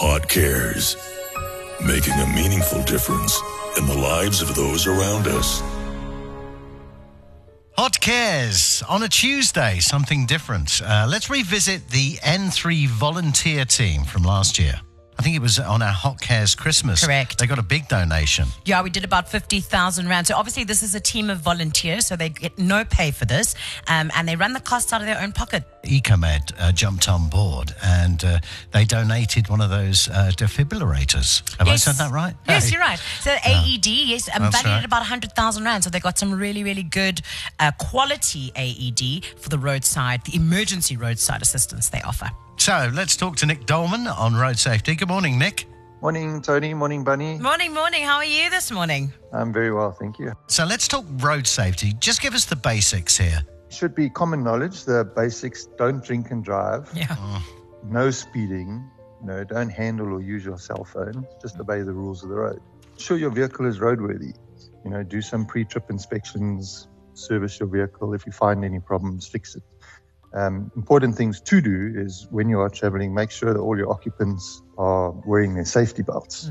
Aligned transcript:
Hot 0.00 0.28
Cares. 0.28 0.96
Making 1.84 2.12
a 2.20 2.26
meaningful 2.32 2.84
difference 2.84 3.36
in 3.76 3.84
the 3.86 3.96
lives 3.96 4.40
of 4.40 4.54
those 4.54 4.86
around 4.86 5.26
us. 5.26 5.60
Hot 7.76 7.98
Cares 7.98 8.84
on 8.88 9.02
a 9.02 9.08
Tuesday, 9.08 9.80
something 9.80 10.24
different. 10.24 10.80
Uh, 10.82 11.04
let's 11.10 11.28
revisit 11.28 11.88
the 11.88 12.12
N3 12.18 12.86
volunteer 12.86 13.64
team 13.64 14.04
from 14.04 14.22
last 14.22 14.56
year. 14.56 14.80
I 15.18 15.22
think 15.22 15.34
it 15.34 15.42
was 15.42 15.58
on 15.58 15.82
our 15.82 15.92
Hot 15.92 16.20
Cares 16.20 16.54
Christmas. 16.54 17.04
Correct. 17.04 17.38
They 17.38 17.46
got 17.48 17.58
a 17.58 17.62
big 17.62 17.88
donation. 17.88 18.46
Yeah, 18.64 18.82
we 18.82 18.90
did 18.90 19.04
about 19.04 19.28
50,000 19.28 20.08
Rand. 20.08 20.28
So 20.28 20.36
obviously, 20.36 20.62
this 20.62 20.80
is 20.82 20.94
a 20.94 21.00
team 21.00 21.28
of 21.28 21.38
volunteers, 21.40 22.06
so 22.06 22.14
they 22.14 22.28
get 22.28 22.56
no 22.56 22.84
pay 22.84 23.10
for 23.10 23.24
this. 23.24 23.56
Um, 23.88 24.12
and 24.14 24.28
they 24.28 24.36
run 24.36 24.52
the 24.52 24.60
costs 24.60 24.92
out 24.92 25.00
of 25.00 25.08
their 25.08 25.20
own 25.20 25.32
pocket. 25.32 25.64
Ecomed 25.82 26.52
uh, 26.60 26.70
jumped 26.70 27.08
on 27.08 27.28
board 27.28 27.74
and 27.82 28.22
uh, 28.24 28.38
they 28.72 28.84
donated 28.84 29.48
one 29.48 29.60
of 29.60 29.70
those 29.70 30.08
uh, 30.08 30.30
defibrillators. 30.36 31.42
Have 31.58 31.68
I 31.68 31.76
said 31.76 31.96
that 31.96 32.12
right? 32.12 32.34
Yes, 32.46 32.66
Hey. 32.68 32.72
you're 32.72 32.80
right. 32.80 32.98
So 33.20 33.30
AED, 33.44 33.86
yes, 33.86 34.28
um, 34.34 34.52
valued 34.52 34.66
right. 34.66 34.78
at 34.78 34.84
about 34.84 35.00
100,000 35.00 35.64
Rand. 35.64 35.82
So 35.84 35.90
they 35.90 36.00
got 36.00 36.18
some 36.18 36.32
really, 36.32 36.62
really 36.62 36.82
good 36.82 37.22
uh, 37.58 37.72
quality 37.78 38.52
AED 38.54 39.24
for 39.40 39.48
the 39.48 39.58
roadside, 39.58 40.24
the 40.24 40.36
emergency 40.36 40.96
roadside 40.96 41.42
assistance 41.42 41.88
they 41.88 42.02
offer. 42.02 42.30
So 42.58 42.90
let's 42.92 43.16
talk 43.16 43.36
to 43.36 43.46
Nick 43.46 43.66
Dolman 43.66 44.06
on 44.06 44.34
road 44.34 44.58
safety. 44.58 44.94
Good 44.94 45.08
morning, 45.08 45.38
Nick. 45.38 45.66
Morning, 46.02 46.42
Tony. 46.42 46.74
Morning, 46.74 47.02
Bunny. 47.02 47.38
Morning, 47.38 47.72
morning. 47.72 48.02
How 48.02 48.16
are 48.16 48.24
you 48.24 48.50
this 48.50 48.70
morning? 48.70 49.12
I'm 49.32 49.52
very 49.52 49.72
well, 49.72 49.92
thank 49.92 50.18
you. 50.18 50.32
So 50.48 50.64
let's 50.64 50.86
talk 50.86 51.06
road 51.18 51.46
safety. 51.46 51.94
Just 52.00 52.20
give 52.20 52.34
us 52.34 52.44
the 52.44 52.56
basics 52.56 53.16
here. 53.16 53.40
Should 53.70 53.94
be 53.94 54.10
common 54.10 54.42
knowledge. 54.42 54.84
The 54.84 55.04
basics: 55.04 55.66
don't 55.78 56.04
drink 56.04 56.30
and 56.30 56.44
drive. 56.44 56.90
Yeah. 56.94 57.06
Mm. 57.06 57.42
No 57.84 58.10
speeding. 58.10 58.90
No, 59.22 59.44
don't 59.44 59.70
handle 59.70 60.12
or 60.12 60.20
use 60.20 60.44
your 60.44 60.58
cell 60.58 60.84
phone. 60.84 61.26
Just 61.40 61.58
obey 61.58 61.82
the 61.82 61.92
rules 61.92 62.22
of 62.22 62.28
the 62.28 62.36
road. 62.36 62.60
Ensure 62.92 63.18
your 63.18 63.30
vehicle 63.30 63.66
is 63.66 63.78
roadworthy. 63.78 64.34
You 64.84 64.90
know, 64.90 65.02
do 65.02 65.22
some 65.22 65.46
pre-trip 65.46 65.90
inspections. 65.90 66.88
Service 67.14 67.58
your 67.60 67.68
vehicle. 67.68 68.14
If 68.14 68.26
you 68.26 68.32
find 68.32 68.64
any 68.64 68.80
problems, 68.80 69.26
fix 69.26 69.56
it. 69.56 69.62
Um, 70.34 70.70
important 70.76 71.16
things 71.16 71.40
to 71.40 71.60
do 71.60 71.92
is 71.96 72.26
when 72.30 72.48
you 72.48 72.60
are 72.60 72.68
traveling, 72.68 73.14
make 73.14 73.30
sure 73.30 73.52
that 73.52 73.60
all 73.60 73.76
your 73.76 73.90
occupants 73.90 74.62
are 74.76 75.10
wearing 75.26 75.54
their 75.54 75.64
safety 75.64 76.02
belts. 76.02 76.50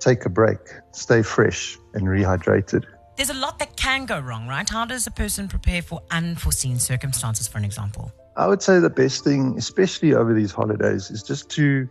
Take 0.00 0.26
a 0.26 0.28
break. 0.28 0.58
Stay 0.92 1.22
fresh 1.22 1.78
and 1.94 2.06
rehydrated. 2.06 2.84
There's 3.16 3.30
a 3.30 3.34
lot 3.34 3.58
that 3.60 3.76
can 3.76 4.06
go 4.06 4.18
wrong, 4.18 4.48
right? 4.48 4.68
How 4.68 4.84
does 4.84 5.06
a 5.06 5.10
person 5.10 5.48
prepare 5.48 5.82
for 5.82 6.02
unforeseen 6.10 6.78
circumstances, 6.78 7.46
for 7.46 7.58
an 7.58 7.64
example? 7.64 8.12
I 8.36 8.48
would 8.48 8.60
say 8.60 8.80
the 8.80 8.90
best 8.90 9.22
thing, 9.22 9.54
especially 9.56 10.14
over 10.14 10.34
these 10.34 10.50
holidays, 10.50 11.10
is 11.10 11.22
just 11.22 11.48
to 11.50 11.88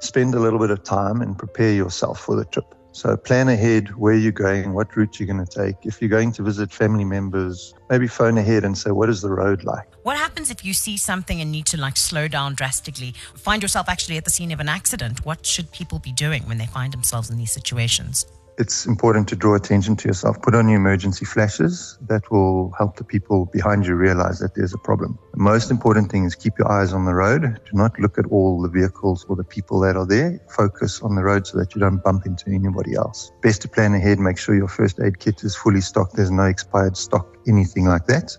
spend 0.00 0.34
a 0.34 0.38
little 0.38 0.58
bit 0.58 0.70
of 0.70 0.84
time 0.84 1.22
and 1.22 1.36
prepare 1.36 1.72
yourself 1.72 2.20
for 2.20 2.36
the 2.36 2.44
trip. 2.44 2.74
So 2.98 3.16
plan 3.16 3.48
ahead 3.48 3.94
where 3.94 4.16
you're 4.16 4.32
going, 4.32 4.72
what 4.72 4.96
route 4.96 5.20
you're 5.20 5.28
going 5.28 5.46
to 5.46 5.46
take. 5.46 5.76
If 5.86 6.02
you're 6.02 6.10
going 6.10 6.32
to 6.32 6.42
visit 6.42 6.72
family 6.72 7.04
members, 7.04 7.72
maybe 7.88 8.08
phone 8.08 8.36
ahead 8.38 8.64
and 8.64 8.76
say, 8.76 8.90
what 8.90 9.08
is 9.08 9.22
the 9.22 9.30
road 9.30 9.62
like? 9.62 9.86
What 10.02 10.16
happens 10.16 10.50
if 10.50 10.64
you 10.64 10.74
see 10.74 10.96
something 10.96 11.40
and 11.40 11.52
need 11.52 11.66
to 11.66 11.76
like 11.76 11.96
slow 11.96 12.26
down 12.26 12.56
drastically? 12.56 13.14
Find 13.36 13.62
yourself 13.62 13.88
actually 13.88 14.16
at 14.16 14.24
the 14.24 14.32
scene 14.32 14.50
of 14.50 14.58
an 14.58 14.68
accident. 14.68 15.24
What 15.24 15.46
should 15.46 15.70
people 15.70 16.00
be 16.00 16.10
doing 16.10 16.42
when 16.48 16.58
they 16.58 16.66
find 16.66 16.92
themselves 16.92 17.30
in 17.30 17.36
these 17.36 17.52
situations? 17.52 18.26
It's 18.58 18.86
important 18.86 19.28
to 19.28 19.36
draw 19.36 19.54
attention 19.54 19.94
to 19.94 20.08
yourself. 20.08 20.42
Put 20.42 20.56
on 20.56 20.68
your 20.68 20.78
emergency 20.78 21.24
flashes. 21.24 21.96
That 22.08 22.28
will 22.28 22.72
help 22.76 22.96
the 22.96 23.04
people 23.04 23.46
behind 23.46 23.86
you 23.86 23.94
realize 23.94 24.40
that 24.40 24.56
there's 24.56 24.74
a 24.74 24.78
problem. 24.78 25.16
The 25.32 25.38
most 25.38 25.70
important 25.70 26.10
thing 26.10 26.24
is 26.24 26.34
keep 26.34 26.58
your 26.58 26.68
eyes 26.68 26.92
on 26.92 27.04
the 27.04 27.14
road. 27.14 27.42
Do 27.42 27.70
not 27.72 27.96
look 28.00 28.18
at 28.18 28.26
all 28.26 28.60
the 28.60 28.68
vehicles 28.68 29.24
or 29.28 29.36
the 29.36 29.44
people 29.44 29.78
that 29.80 29.94
are 29.94 30.04
there. 30.04 30.40
Focus 30.50 31.00
on 31.02 31.14
the 31.14 31.22
road 31.22 31.46
so 31.46 31.56
that 31.56 31.76
you 31.76 31.80
don't 31.80 32.02
bump 32.02 32.26
into 32.26 32.50
anybody 32.50 32.96
else. 32.96 33.30
Best 33.42 33.62
to 33.62 33.68
plan 33.68 33.94
ahead. 33.94 34.18
Make 34.18 34.38
sure 34.38 34.56
your 34.56 34.66
first 34.66 34.98
aid 34.98 35.20
kit 35.20 35.44
is 35.44 35.54
fully 35.54 35.80
stocked. 35.80 36.16
There's 36.16 36.32
no 36.32 36.46
expired 36.46 36.96
stock, 36.96 37.36
anything 37.46 37.84
like 37.84 38.06
that. 38.06 38.36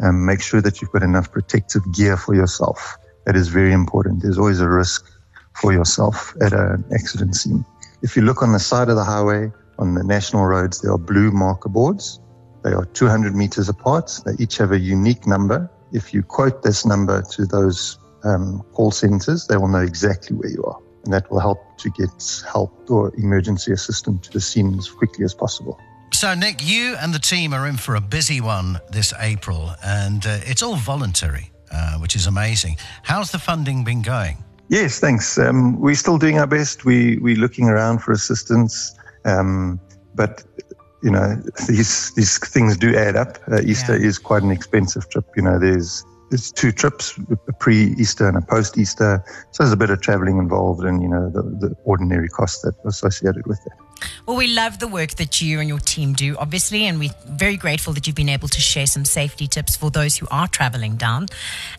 Um, 0.00 0.26
make 0.26 0.42
sure 0.42 0.60
that 0.60 0.82
you've 0.82 0.92
got 0.92 1.02
enough 1.02 1.32
protective 1.32 1.90
gear 1.90 2.18
for 2.18 2.34
yourself. 2.34 2.98
That 3.24 3.34
is 3.34 3.48
very 3.48 3.72
important. 3.72 4.20
There's 4.20 4.36
always 4.36 4.60
a 4.60 4.68
risk 4.68 5.10
for 5.54 5.72
yourself 5.72 6.34
at 6.42 6.52
an 6.52 6.84
accident 6.92 7.34
scene. 7.34 7.64
If 8.04 8.16
you 8.16 8.22
look 8.22 8.42
on 8.42 8.52
the 8.52 8.60
side 8.60 8.90
of 8.90 8.96
the 8.96 9.02
highway, 9.02 9.50
on 9.78 9.94
the 9.94 10.04
national 10.04 10.44
roads, 10.44 10.82
there 10.82 10.92
are 10.92 10.98
blue 10.98 11.30
marker 11.30 11.70
boards. 11.70 12.20
They 12.62 12.74
are 12.74 12.84
200 12.84 13.34
meters 13.34 13.70
apart. 13.70 14.20
They 14.26 14.32
each 14.38 14.58
have 14.58 14.72
a 14.72 14.78
unique 14.78 15.26
number. 15.26 15.70
If 15.90 16.12
you 16.12 16.22
quote 16.22 16.62
this 16.62 16.84
number 16.84 17.22
to 17.30 17.46
those 17.46 17.98
um, 18.22 18.62
call 18.74 18.90
centers, 18.90 19.46
they 19.46 19.56
will 19.56 19.68
know 19.68 19.80
exactly 19.80 20.36
where 20.36 20.50
you 20.50 20.62
are. 20.64 20.78
And 21.04 21.14
that 21.14 21.30
will 21.30 21.40
help 21.40 21.78
to 21.78 21.88
get 21.88 22.10
help 22.46 22.90
or 22.90 23.10
emergency 23.16 23.72
assistance 23.72 24.26
to 24.26 24.32
the 24.34 24.40
scene 24.40 24.78
as 24.78 24.90
quickly 24.90 25.24
as 25.24 25.32
possible. 25.32 25.80
So, 26.12 26.34
Nick, 26.34 26.62
you 26.62 26.96
and 26.96 27.14
the 27.14 27.18
team 27.18 27.54
are 27.54 27.66
in 27.66 27.78
for 27.78 27.94
a 27.94 28.02
busy 28.02 28.42
one 28.42 28.80
this 28.90 29.14
April, 29.18 29.70
and 29.82 30.26
uh, 30.26 30.40
it's 30.42 30.62
all 30.62 30.76
voluntary, 30.76 31.50
uh, 31.70 31.96
which 32.00 32.16
is 32.16 32.26
amazing. 32.26 32.76
How's 33.02 33.30
the 33.30 33.38
funding 33.38 33.82
been 33.82 34.02
going? 34.02 34.44
Yes, 34.74 34.98
thanks. 34.98 35.38
Um, 35.38 35.78
we're 35.78 35.94
still 35.94 36.18
doing 36.18 36.40
our 36.40 36.48
best. 36.48 36.84
We 36.84 37.18
we're 37.18 37.36
looking 37.36 37.68
around 37.68 38.00
for 38.00 38.10
assistance, 38.10 38.92
um, 39.24 39.78
but 40.16 40.42
you 41.00 41.12
know 41.12 41.36
these 41.68 42.12
these 42.14 42.38
things 42.38 42.76
do 42.76 42.92
add 42.96 43.14
up. 43.14 43.38
Uh, 43.46 43.60
Easter 43.62 43.96
Yeah. 43.96 44.08
is 44.08 44.18
quite 44.18 44.42
an 44.42 44.50
expensive 44.50 45.08
trip. 45.10 45.26
You 45.36 45.42
know, 45.42 45.60
there's 45.60 46.04
there's 46.30 46.50
two 46.50 46.72
trips, 46.72 47.18
a 47.48 47.52
pre-Easter 47.52 48.26
and 48.28 48.36
a 48.36 48.40
post-Easter, 48.40 49.22
so 49.52 49.62
there's 49.62 49.72
a 49.72 49.76
bit 49.76 49.90
of 49.90 50.00
traveling 50.00 50.38
involved, 50.38 50.84
and 50.84 51.02
you 51.02 51.08
know 51.08 51.30
the, 51.30 51.42
the 51.42 51.76
ordinary 51.84 52.28
costs 52.28 52.62
that 52.62 52.74
are 52.84 52.88
associated 52.88 53.46
with 53.46 53.62
that. 53.64 54.08
Well, 54.26 54.36
we 54.36 54.48
love 54.48 54.78
the 54.78 54.88
work 54.88 55.10
that 55.12 55.40
you 55.40 55.60
and 55.60 55.68
your 55.68 55.78
team 55.78 56.12
do, 56.12 56.36
obviously, 56.38 56.84
and 56.84 56.98
we're 56.98 57.14
very 57.26 57.56
grateful 57.56 57.92
that 57.92 58.06
you've 58.06 58.16
been 58.16 58.28
able 58.28 58.48
to 58.48 58.60
share 58.60 58.86
some 58.86 59.04
safety 59.04 59.46
tips 59.46 59.76
for 59.76 59.90
those 59.90 60.16
who 60.16 60.26
are 60.30 60.48
traveling 60.48 60.96
down. 60.96 61.28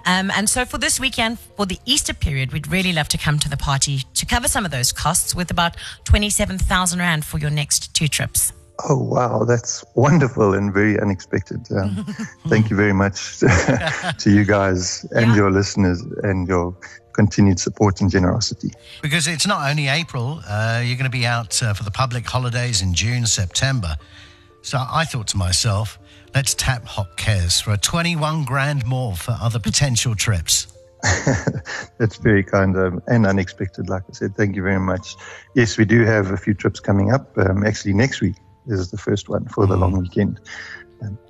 Um, 0.06 0.32
and 0.32 0.50
so, 0.50 0.66
for 0.66 0.78
this 0.78 1.00
weekend, 1.00 1.40
for 1.40 1.66
the 1.66 1.80
Easter 1.86 2.14
period, 2.14 2.54
we'd 2.54 2.72
really 2.72 2.94
love 2.94 3.08
to 3.10 3.18
come 3.18 3.40
to 3.40 3.50
the 3.50 3.58
party 3.58 4.04
to 4.14 4.26
cover 4.26 4.48
some 4.48 4.66
of 4.66 4.72
those 4.72 4.92
costs 4.92 5.36
with 5.36 5.52
about 5.52 5.76
27,000 6.06 7.00
Rand 7.00 7.26
for 7.26 7.40
your 7.40 7.50
next 7.50 7.94
two 7.94 8.08
trips. 8.08 8.54
Oh 8.84 8.98
wow, 8.98 9.46
that's 9.46 9.86
wonderful 9.96 10.54
and 10.54 10.74
very 10.74 11.00
unexpected. 11.00 11.66
Um, 11.72 12.06
thank 12.48 12.70
you 12.70 12.76
very 12.76 12.94
much 12.94 13.40
to 13.40 14.16
you 14.26 14.44
guys 14.44 15.06
and 15.12 15.28
Yeah. 15.28 15.36
your 15.36 15.52
listeners 15.52 16.02
and 16.24 16.48
your 16.48 16.76
continued 17.14 17.60
support 17.60 18.02
and 18.02 18.12
generosity. 18.12 18.72
Because 19.02 19.28
it's 19.28 19.48
not 19.48 19.70
only 19.70 19.88
April, 19.88 20.42
uh, 20.48 20.82
you're 20.84 20.98
going 20.98 21.10
to 21.10 21.18
be 21.18 21.26
out 21.26 21.62
uh, 21.64 21.74
for 21.74 21.84
the 21.84 21.92
public 21.92 22.26
holidays 22.26 22.82
in 22.82 22.94
June, 22.94 23.26
September. 23.26 23.96
So 24.62 24.78
I 24.80 25.06
thought 25.06 25.28
to 25.28 25.38
myself, 25.38 25.98
let's 26.34 26.54
tap 26.54 26.84
Hot 26.86 27.16
Cares 27.16 27.62
for 27.62 27.72
a 27.72 27.78
21 27.78 28.44
grand 28.44 28.86
more 28.86 29.16
for 29.16 29.38
other 29.40 29.60
potential 29.60 30.16
trips. 30.16 30.68
That's 32.00 32.18
very 32.18 32.44
kind 32.44 32.76
um, 32.78 33.02
and 33.08 33.26
unexpected. 33.26 33.88
Like 33.90 34.04
I 34.10 34.14
said, 34.14 34.36
thank 34.36 34.56
you 34.56 34.64
very 34.64 34.80
much. 34.80 35.16
Yes, 35.54 35.78
we 35.78 35.86
do 35.86 36.04
have 36.04 36.32
a 36.32 36.38
few 36.38 36.54
trips 36.54 36.80
coming 36.80 37.12
up. 37.14 37.38
Um, 37.38 37.64
actually, 37.64 37.94
next 37.94 38.22
week 38.22 38.36
is 38.68 38.92
the 38.92 38.98
first 38.98 39.30
one 39.30 39.46
for 39.48 39.66
the 39.66 39.78
long 39.78 40.00
weekend. 40.00 40.40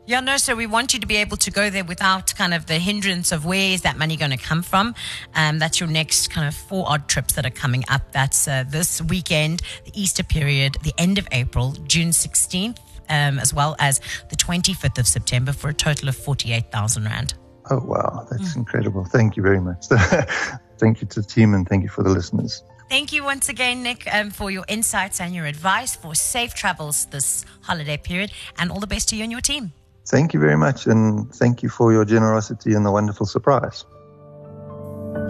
Yeah, 0.07 0.19
no, 0.19 0.37
so 0.37 0.55
we 0.55 0.67
want 0.67 0.93
you 0.93 0.99
to 0.99 1.07
be 1.07 1.15
able 1.15 1.37
to 1.37 1.49
go 1.49 1.71
there 1.71 1.83
without 1.83 2.35
kind 2.35 2.53
of 2.53 2.67
the 2.67 2.77
hindrance 2.77 3.31
of 3.31 3.43
where 3.43 3.71
is 3.71 3.81
that 3.81 3.97
money 3.97 4.15
going 4.15 4.31
to 4.31 4.37
come 4.37 4.61
from. 4.61 4.93
Um, 5.33 5.57
that's 5.57 5.79
your 5.79 5.89
next 5.89 6.29
kind 6.29 6.47
of 6.47 6.53
four 6.53 6.85
odd 6.87 7.07
trips 7.07 7.33
that 7.33 7.45
are 7.45 7.51
coming 7.51 7.83
up. 7.89 8.11
That's 8.11 8.47
uh, 8.47 8.65
this 8.67 9.01
weekend, 9.01 9.63
the 9.83 9.99
Easter 9.99 10.23
period, 10.23 10.77
the 10.83 10.93
end 10.99 11.17
of 11.17 11.27
April, 11.31 11.71
June 11.87 12.09
16th, 12.09 12.77
um, 13.09 13.39
as 13.39 13.51
well 13.51 13.75
as 13.79 13.99
the 14.29 14.35
25th 14.35 14.99
of 14.99 15.07
September 15.07 15.51
for 15.51 15.69
a 15.69 15.73
total 15.73 16.09
of 16.09 16.15
48,000 16.15 17.03
Rand. 17.03 17.33
Oh 17.71 17.79
wow, 17.79 18.27
that's 18.29 18.55
incredible. 18.55 19.05
Thank 19.05 19.35
you 19.35 19.41
very 19.41 19.59
much. 19.59 19.85
thank 20.77 21.01
you 21.01 21.07
to 21.07 21.21
the 21.21 21.27
team 21.27 21.55
and 21.55 21.67
thank 21.67 21.81
you 21.81 21.89
for 21.89 22.03
the 22.03 22.11
listeners. 22.11 22.63
Thank 22.87 23.11
you 23.11 23.23
once 23.23 23.49
again, 23.49 23.81
Nick, 23.81 24.07
um, 24.13 24.29
for 24.29 24.51
your 24.51 24.63
insights 24.67 25.19
and 25.19 25.33
your 25.33 25.45
advice 25.45 25.95
for 25.95 26.13
safe 26.13 26.53
travels 26.53 27.07
this 27.07 27.43
holiday 27.61 27.97
period, 27.97 28.31
and 28.59 28.71
all 28.71 28.79
the 28.79 28.87
best 28.87 29.09
to 29.09 29.15
you 29.15 29.23
and 29.23 29.31
your 29.31 29.41
team. 29.41 29.73
Thank 30.07 30.33
you 30.33 30.39
very 30.39 30.55
much, 30.55 30.85
and 30.85 31.33
thank 31.33 31.63
you 31.63 31.69
for 31.69 31.91
your 31.91 32.05
generosity 32.05 32.73
and 32.73 32.85
the 32.85 32.91
wonderful 32.91 33.25
surprise. 33.25 33.85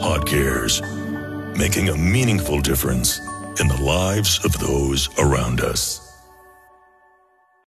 Hot 0.01 0.27
Cares. 0.27 0.81
Making 1.57 1.87
a 1.87 1.95
meaningful 1.95 2.59
difference 2.59 3.19
in 3.61 3.69
the 3.69 3.81
lives 3.81 4.43
of 4.43 4.51
those 4.59 5.07
around 5.17 5.61
us. 5.61 6.04